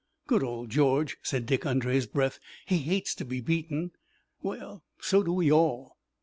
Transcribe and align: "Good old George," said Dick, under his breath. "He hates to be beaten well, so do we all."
"Good 0.25 0.41
old 0.41 0.71
George," 0.71 1.17
said 1.21 1.45
Dick, 1.45 1.63
under 1.63 1.87
his 1.91 2.07
breath. 2.07 2.39
"He 2.65 2.79
hates 2.79 3.13
to 3.13 3.23
be 3.23 3.39
beaten 3.39 3.91
well, 4.41 4.83
so 4.99 5.21
do 5.21 5.31
we 5.31 5.51
all." 5.51 5.99